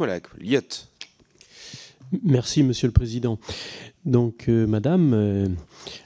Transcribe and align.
Voilà, 0.00 0.18
Liot. 0.38 0.60
Merci, 2.22 2.62
Monsieur 2.62 2.86
le 2.86 2.92
Président. 2.92 3.38
Donc, 4.06 4.46
euh, 4.48 4.66
Madame, 4.66 5.12
euh, 5.12 5.46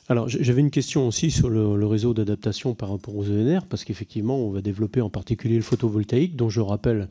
alors 0.08 0.28
j'avais 0.28 0.62
une 0.62 0.72
question 0.72 1.06
aussi 1.06 1.30
sur 1.30 1.48
le, 1.48 1.86
réseau 1.86 2.12
d'adaptation 2.12 2.74
par 2.74 2.90
rapport 2.90 3.16
aux 3.16 3.30
ENR, 3.30 3.66
parce 3.68 3.84
qu'effectivement, 3.84 4.36
on 4.36 4.50
va 4.50 4.62
développer 4.62 5.00
en 5.00 5.10
particulier 5.10 5.54
le 5.54 5.62
photovoltaïque, 5.62 6.34
dont 6.34 6.48
je 6.48 6.60
rappelle 6.60 7.08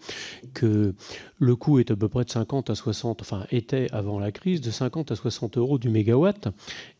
que 0.53 0.93
le 1.39 1.55
coût 1.55 1.79
est 1.79 1.89
à 1.89 1.95
peu 1.95 2.09
près 2.09 2.25
de 2.25 2.29
50 2.29 2.69
à 2.69 2.75
60, 2.75 3.21
enfin 3.21 3.45
était 3.49 3.87
avant 3.93 4.19
la 4.19 4.33
crise, 4.33 4.59
de 4.59 4.69
50 4.69 5.09
à 5.13 5.15
60 5.15 5.57
euros 5.57 5.77
du 5.77 5.87
mégawatt, 5.87 6.49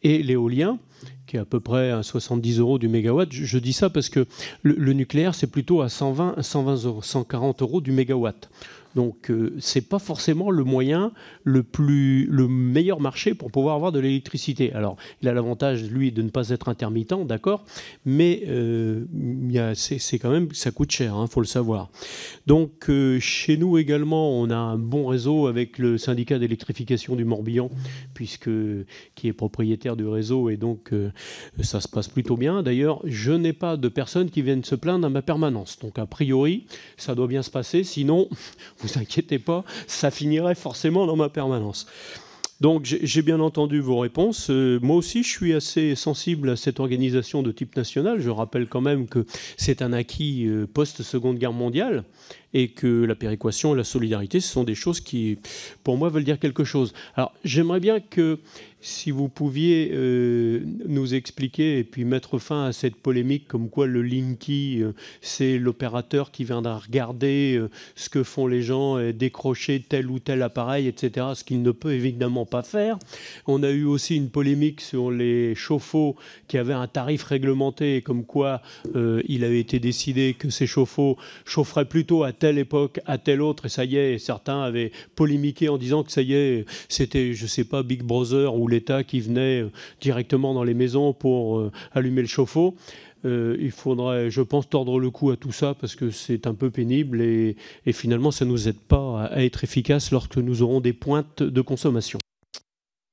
et 0.02 0.24
l'éolien, 0.24 0.80
qui 1.28 1.36
est 1.36 1.40
à 1.40 1.46
peu 1.46 1.60
près 1.60 1.92
à 1.92 2.04
70 2.04 2.60
euros 2.60 2.80
du 2.80 2.88
mégawatt. 2.88 3.28
Je, 3.34 3.58
dis 3.58 3.74
ça 3.74 3.90
parce 3.90 4.08
que 4.08 4.26
le, 4.62 4.94
nucléaire, 4.94 5.36
c'est 5.36 5.48
plutôt 5.48 5.82
à 5.82 5.90
120, 5.90 6.42
120 6.42 7.02
140 7.02 7.62
euros 7.62 7.82
du 7.82 7.92
mégawatt. 7.92 8.50
Donc 8.96 9.32
euh, 9.32 9.56
c'est 9.60 9.88
pas 9.88 10.00
forcément 10.00 10.52
le 10.52 10.64
moyen 10.64 11.12
le 11.44 11.64
plus 11.64 12.26
le 12.26 12.48
meilleur 12.48 13.00
marché 13.00 13.34
pour 13.34 13.52
pouvoir 13.52 13.76
avoir 13.76 13.92
de 13.92 14.00
l'électricité. 14.00 14.74
Alors 14.74 14.98
il 15.22 15.28
a 15.28 15.34
l'avantage 15.34 15.90
lui 15.90 16.12
de 16.12 16.22
ne 16.22 16.30
pas 16.30 16.50
être 16.50 16.70
intermittent, 16.70 17.26
d'accord, 17.26 17.66
mais 18.06 18.44
euh, 18.48 19.06
c'est 19.76 20.20
quand 20.20 20.32
même 20.32 20.50
ça 20.54 20.72
coûte 20.72 20.92
cher, 20.92 21.16
hein, 21.16 21.28
faut 21.28 21.42
le 21.42 21.48
savoir. 21.48 21.90
Donc 22.48 22.90
euh, 22.90 23.20
chez 23.20 23.58
nous 23.58 23.78
également 23.78 24.40
on 24.40 24.50
a 24.50 24.56
un 24.56 24.78
bon 24.78 25.08
réseau 25.08 25.48
avec 25.48 25.78
le 25.78 25.98
syndicat 25.98 26.40
d'électrification 26.40 27.16
du 27.16 27.26
Morbihan 27.26 27.70
puisque 28.14 28.50
qui 29.16 29.28
est 29.28 29.34
propriétaire 29.34 29.96
du 29.96 30.08
réseau 30.08 30.50
et 30.50 30.58
donc 30.58 30.92
ça 31.62 31.82
se 31.82 31.88
passe 31.88 32.08
plutôt 32.08 32.38
bien. 32.38 32.64
D'ailleurs 32.64 33.02
je 33.06 33.32
n'ai 33.32 33.54
pas 33.54 33.78
de 33.78 33.88
personnes 33.88 34.30
qui 34.30 34.42
viennent 34.42 34.64
se 34.64 34.76
plaindre 34.76 35.08
à 35.08 35.10
ma 35.10 35.22
permanence. 35.22 35.80
Donc 35.80 35.98
a 35.98 36.06
priori 36.06 36.66
ça 36.98 37.16
doit 37.16 37.28
bien 37.28 37.42
se 37.42 37.50
passer. 37.50 37.84
Sinon 37.84 38.28
vous 38.84 39.00
inquiétez 39.00 39.40
pas, 39.40 39.64
ça 39.88 40.12
finirait 40.12 40.56
forcément 40.56 41.06
dans 41.06 41.16
ma 41.16 41.30
permanence. 41.30 41.88
Donc 42.62 42.86
j'ai 42.86 43.22
bien 43.24 43.42
entendu 43.42 43.82
vos 43.82 44.00
réponses. 44.00 44.50
Euh, 44.50 44.80
moi 44.82 44.96
aussi, 44.96 45.22
je 45.22 45.28
suis 45.28 45.54
assez 45.54 45.96
sensible 45.96 46.50
à 46.50 46.56
cette 46.56 46.80
organisation 46.80 47.44
de 47.44 47.52
type 47.52 47.76
national. 47.76 48.22
Je 48.22 48.30
rappelle 48.30 48.68
quand 48.68 48.80
même 48.80 49.08
que 49.08 49.26
c'est 49.58 49.82
un 49.82 49.92
acquis 49.92 50.46
euh, 50.46 50.66
post-seconde 50.66 51.38
guerre 51.40 51.52
mondiale 51.52 52.06
et 52.54 52.70
que 52.70 53.04
la 53.04 53.16
péréquation 53.16 53.74
et 53.74 53.78
la 53.78 53.84
solidarité, 53.84 54.40
ce 54.40 54.48
sont 54.48 54.64
des 54.64 54.76
choses 54.76 55.02
qui, 55.02 55.40
pour 55.84 55.98
moi, 55.98 56.08
veulent 56.08 56.24
dire 56.24 56.40
quelque 56.40 56.64
chose. 56.64 56.94
Alors 57.16 57.34
j'aimerais 57.44 57.82
bien 57.82 58.00
que 58.00 58.40
si 58.84 59.12
vous 59.12 59.30
pouviez 59.30 59.92
euh, 59.94 60.60
nous 60.86 61.16
expliquer 61.16 61.80
et 61.80 61.84
puis 61.86 62.04
mettre 62.04 62.38
fin 62.38 62.66
à 62.66 62.74
cette 62.74 62.98
polémique 62.98 63.48
comme 63.48 63.70
quoi 63.70 63.88
le 63.88 64.02
Linky, 64.02 64.82
euh, 64.82 64.92
c'est 65.22 65.58
l'opérateur 65.58 66.32
qui 66.32 66.44
viendra 66.44 66.80
regarder 66.80 67.56
euh, 67.56 67.70
ce 67.96 68.10
que 68.10 68.24
font 68.24 68.46
les 68.46 68.62
gens, 68.62 69.00
et 69.00 69.14
décrocher 69.14 69.82
tel 69.88 70.12
ou 70.12 70.20
tel 70.20 70.42
appareil, 70.42 70.88
etc., 70.88 71.28
ce 71.34 71.46
qu'il 71.46 71.62
ne 71.62 71.72
peut 71.72 71.94
évidemment 71.94 72.46
pas 72.46 72.62
faire. 72.62 73.00
On 73.48 73.64
a 73.64 73.70
eu 73.70 73.86
aussi 73.86 74.18
une 74.18 74.30
polémique 74.30 74.82
sur 74.82 75.12
les 75.12 75.56
chauffe-eau 75.56 76.18
qui 76.50 76.58
avaient 76.58 76.74
un 76.74 76.88
tarif 76.88 77.24
réglementé, 77.24 78.02
comme 78.02 78.26
quoi 78.26 78.62
il 79.28 79.44
avait 79.46 79.60
été 79.60 79.80
décidé 79.80 80.36
que 80.38 80.50
ces 80.50 80.68
chauffe-eau 80.68 81.18
chaufferaient 81.46 81.86
plutôt 81.86 82.24
à 82.24 82.34
telle 82.34 82.58
époque, 82.58 83.00
à 83.06 83.18
telle 83.18 83.42
autre, 83.42 83.68
et 83.68 83.70
ça 83.70 83.86
y 83.86 83.96
est, 83.96 84.18
certains 84.18 84.62
avaient 84.62 84.92
polémiqué 85.16 85.70
en 85.70 85.78
disant 85.78 86.04
que 86.04 86.12
ça 86.12 86.22
y 86.22 86.34
est, 86.34 86.66
c'était, 86.90 87.34
je 87.34 87.48
sais 87.48 87.64
pas, 87.64 87.84
Big 87.84 88.04
Brother 88.04 88.54
ou 88.56 88.68
l'État 88.74 89.04
qui 89.04 89.20
venait 89.20 89.62
euh, 89.62 89.72
directement 90.02 90.54
dans 90.54 90.64
les 90.64 90.74
maisons 90.74 91.14
pour 91.14 91.60
euh, 91.60 91.72
allumer 91.94 92.22
le 92.22 92.28
chauffe-eau. 92.28 92.76
Euh, 93.26 93.56
il 93.60 93.72
faudrait, 93.72 94.30
je 94.30 94.42
pense, 94.42 94.68
tordre 94.68 95.00
le 95.00 95.10
cou 95.10 95.32
à 95.32 95.38
tout 95.38 95.54
ça 95.54 95.74
parce 95.74 95.96
que 95.96 96.10
c'est 96.10 96.46
un 96.46 96.54
peu 96.54 96.70
pénible 96.70 97.22
et, 97.22 97.56
finalement, 97.94 98.32
ça 98.32 98.44
ne 98.44 98.50
nous 98.50 98.68
aide 98.68 98.80
pas 98.80 99.28
à, 99.28 99.44
être 99.44 99.64
efficace 99.64 100.12
lorsque 100.12 100.38
nous 100.38 100.62
aurons 100.62 100.82
des 100.82 100.94
pointes 100.94 101.42
de 101.42 101.62
consommation. 101.62 102.20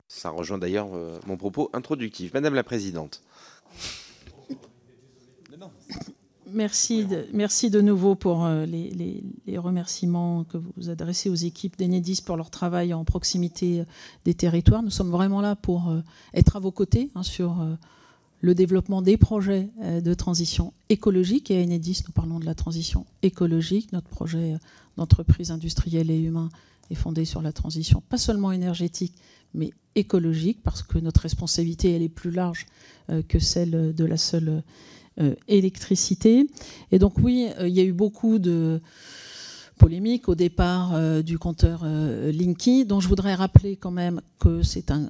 Ça 0.08 0.31
rejoint 0.31 0.58
d'ailleurs 0.58 0.88
mon 1.27 1.36
propos 1.36 1.70
introductif. 1.72 2.34
Madame 2.34 2.55
la 2.55 2.64
Présidente. 2.64 3.22
Merci 6.53 7.05
de, 7.05 7.27
merci 7.33 7.71
de 7.71 7.81
nouveau 7.81 8.15
pour 8.15 8.44
euh, 8.44 8.66
les, 8.66 9.22
remerciements 9.59 10.44
que 10.44 10.56
vous 10.56 10.88
adressez 10.88 11.28
aux 11.28 11.34
équipes 11.34 11.77
d'Enedis 11.78 12.22
pour 12.25 12.37
leur 12.37 12.50
travail 12.50 12.94
en 12.94 13.05
proximité 13.05 13.81
euh, 13.81 13.84
des 14.25 14.34
territoires. 14.34 14.83
Nous 14.83 14.91
sommes 14.91 15.11
vraiment 15.11 15.41
là 15.41 15.55
pour 15.55 15.91
euh, 15.91 16.00
être 16.34 16.56
à 16.56 16.61
vos 16.61 16.71
côtés 16.71 17.11
hein, 17.15 17.22
sur 17.22 17.56
le 18.41 18.55
développement 18.55 19.03
des 19.03 19.16
projets 19.16 19.69
de 19.78 20.15
transition 20.15 20.72
écologique. 20.88 21.50
Et 21.50 21.61
à 21.61 21.62
Enedis, 21.62 22.03
nous 22.06 22.12
parlons 22.12 22.38
de 22.38 22.47
la 22.47 22.55
transition 22.55 23.05
écologique. 23.22 23.93
Notre 23.93 24.09
projet 24.09 24.56
d'entreprise 24.97 25.50
industrielle 25.50 26.11
et 26.11 26.19
humain 26.19 26.49
est 26.91 26.94
fondé 26.94 27.25
sur 27.25 27.43
la 27.43 27.53
transition, 27.53 28.03
pas 28.09 28.19
seulement 28.19 28.50
énergétique, 28.50 29.15
mais 29.53 29.72
écologique, 29.94 30.62
parce 30.62 30.82
que 30.82 30.99
notre 30.99 31.21
responsabilité, 31.21 31.94
elle 31.94 32.03
est 32.03 32.09
plus 32.09 32.31
large 32.31 32.67
que 33.28 33.38
celle 33.38 33.94
de 33.94 34.05
la 34.05 34.17
seule 34.17 34.62
électricité. 35.48 36.47
Et 36.92 36.98
donc 36.98 37.19
oui, 37.19 37.48
euh, 37.58 37.69
il 37.69 37.75
y 37.75 37.81
a 37.81 37.84
eu 37.84 37.92
beaucoup 37.92 38.38
de 38.38 38.81
polémiques 39.78 40.28
au 40.28 40.34
départ 40.34 40.92
euh, 40.94 41.22
du 41.22 41.38
compteur 41.38 41.84
Linky, 41.84 42.84
dont 42.84 43.00
je 43.00 43.08
voudrais 43.08 43.34
rappeler 43.34 43.76
quand 43.76 43.91
même 43.91 44.20
que 44.38 44.62
c'est 44.62 44.91
un 44.91 45.08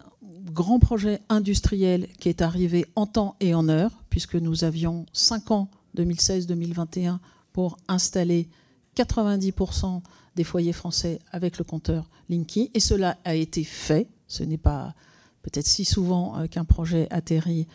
grand 0.52 0.78
projet 0.78 1.20
industriel 1.28 2.08
qui 2.18 2.28
est 2.28 2.42
arrivé 2.42 2.86
en 2.96 3.06
temps 3.06 3.36
et 3.40 3.54
en 3.54 3.68
heure, 3.68 4.02
puisque 4.10 4.36
nous 4.36 4.64
avions 4.64 5.06
5 5.12 5.50
ans, 5.50 5.70
2016-2021, 5.96 7.18
pour 7.52 7.76
installer 7.88 8.48
90% 8.96 10.02
des 10.36 10.44
foyers 10.44 10.72
français 10.72 11.18
avec 11.32 11.58
le 11.58 11.64
compteur 11.64 12.08
Linky. 12.28 12.70
Et 12.74 12.80
cela 12.80 13.18
a 13.24 13.34
été 13.34 13.64
fait. 13.64 14.08
Ce 14.28 14.42
n'est 14.44 14.58
pas 14.58 14.94
peut-être 15.42 15.66
si 15.66 15.84
souvent 15.84 16.46
qu'un 16.48 16.64
projet 16.64 17.08
atterrit 17.10 17.66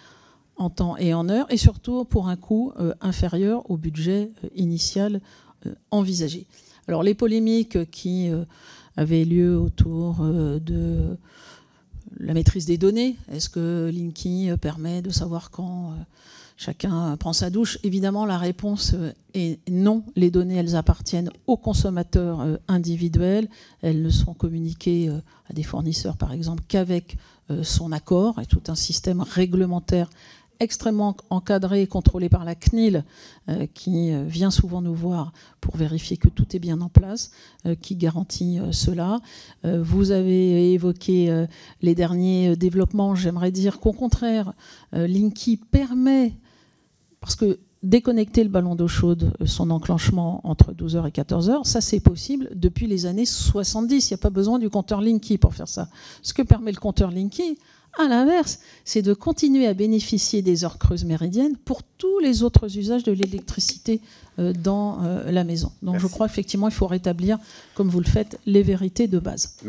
en 0.58 0.70
temps 0.70 0.98
et 0.98 1.14
en 1.14 1.30
heure, 1.30 1.46
et 1.50 1.58
surtout 1.58 2.06
pour 2.06 2.28
un 2.28 2.36
coût 2.36 2.72
euh, 2.80 2.94
inférieur 3.02 3.70
au 3.70 3.78
budget 3.78 4.32
euh, 4.44 4.48
initial 4.56 5.22
euh, 5.66 5.74
envisagé. 5.92 6.46
Alors 6.88 7.04
les 7.04 7.14
polémiques 7.14 7.90
qui 7.90 8.30
avaient 8.96 9.26
lieu 9.26 9.60
autour 9.60 10.18
de 10.20 11.18
la 12.20 12.36
maîtrise 12.36 12.68
des 12.68 12.78
données, 12.78 13.16
est-ce 13.32 13.50
que 13.50 13.90
Linky 13.92 14.52
permet 14.62 15.02
de 15.02 15.10
savoir 15.10 15.50
quand 15.50 15.96
chacun 16.58 17.18
prend 17.18 17.34
sa 17.34 17.50
douche? 17.50 17.80
Évidemment, 17.82 18.28
la 18.28 18.38
réponse 18.38 18.94
est 19.34 19.68
non. 19.68 20.04
Les 20.16 20.30
données, 20.30 20.58
elles 20.58 20.76
appartiennent 20.76 21.32
aux 21.48 21.58
consommateurs 21.58 22.46
individuels. 22.68 23.48
Elles 23.82 24.04
ne 24.04 24.12
sont 24.12 24.36
communiquées 24.36 25.10
à 25.50 25.54
des 25.54 25.64
fournisseurs, 25.64 26.18
par 26.18 26.34
exemple, 26.34 26.62
qu'avec 26.68 27.18
son 27.64 27.92
accord 27.92 28.40
et 28.40 28.46
tout 28.46 28.62
un 28.68 28.76
système 28.76 29.22
réglementaire 29.22 30.12
extrêmement 30.60 31.16
encadré 31.30 31.82
et 31.82 31.88
contrôlé 31.88 32.30
par 32.30 32.46
la 32.46 32.56
CNIL, 32.56 33.04
euh, 33.50 33.68
qui 33.74 34.12
euh, 34.12 34.24
vient 34.26 34.52
souvent 34.52 34.82
nous 34.82 34.94
voir 34.94 35.34
pour 35.62 35.78
vérifier 35.78 36.18
que 36.18 36.30
tout 36.30 36.56
est 36.56 36.60
bien 36.60 36.82
en 36.82 36.90
place, 36.90 37.32
euh, 37.66 37.76
qui 37.76 37.96
garantit 37.96 38.60
cela. 38.72 39.20
vous 39.64 40.12
avez 40.12 40.74
évoqué 40.74 41.46
les 41.82 41.96
derniers 41.96 42.56
développements. 42.56 43.16
J'aimerais 43.16 43.52
dire 43.52 43.80
qu'au 43.80 43.94
contraire, 43.94 44.54
Linky 44.94 45.58
permet, 45.58 46.34
parce 47.20 47.36
que 47.36 47.60
déconnecter 47.86 48.44
le 48.44 48.50
ballon 48.50 48.76
d'eau 48.76 48.88
chaude, 48.88 49.34
son 49.46 49.70
enclenchement 49.70 50.42
entre 50.44 50.74
12h 50.74 51.08
et 51.08 51.12
14h, 51.12 51.64
ça 51.66 51.82
c'est 51.82 52.00
possible 52.00 52.50
depuis 52.56 52.88
les 52.88 53.06
années 53.06 53.26
70. 53.26 54.10
Il 54.10 54.14
n'y 54.14 54.16
a 54.16 54.18
pas 54.18 54.32
besoin 54.32 54.60
du 54.60 54.70
compteur 54.70 55.02
Linky 55.02 55.38
pour 55.38 55.54
faire 55.54 55.68
ça. 55.68 55.88
Ce 56.22 56.34
que 56.34 56.42
permet 56.42 56.72
le 56.72 56.80
compteur 56.80 57.12
Linky, 57.12 57.58
à 57.98 58.08
l'inverse, 58.08 58.60
c'est 58.84 59.02
de 59.02 59.14
continuer 59.14 59.68
à 59.68 59.74
bénéficier 59.74 60.42
des 60.42 60.64
heures 60.64 60.78
creuses 60.78 61.06
méridiennes 61.06 61.56
pour 61.58 61.82
tous 61.84 62.20
les 62.20 62.44
autres 62.44 62.78
usages 62.78 63.04
de 63.04 63.12
l'électricité 63.12 64.02
euh, 64.38 64.54
dans 64.54 65.04
euh, 65.04 65.32
la 65.32 65.44
maison. 65.44 65.72
Donc 65.82 66.00
je 66.00 66.08
crois 66.08 66.26
effectivement 66.26 66.68
qu'il 66.68 66.76
faut 66.76 66.88
rétablir, 66.88 67.38
comme 67.74 67.90
vous 67.90 68.00
le 68.00 68.06
faites, 68.06 68.40
les 68.46 68.64
vérités 68.64 69.08
de 69.08 69.20
base. 69.20 69.56
Merci. 69.64 69.68